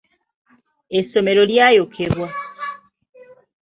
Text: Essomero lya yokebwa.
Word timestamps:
Essomero 0.99 1.43
lya 1.51 1.67
yokebwa. 1.77 2.27